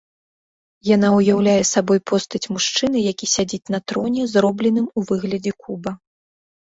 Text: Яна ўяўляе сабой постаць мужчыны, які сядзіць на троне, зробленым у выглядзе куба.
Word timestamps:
Яна 0.95 1.09
ўяўляе 1.17 1.59
сабой 1.73 1.99
постаць 2.11 2.49
мужчыны, 2.55 2.97
які 3.11 3.25
сядзіць 3.33 3.71
на 3.75 3.79
троне, 3.91 4.21
зробленым 4.33 4.87
у 5.01 5.05
выглядзе 5.11 5.51
куба. 5.67 5.91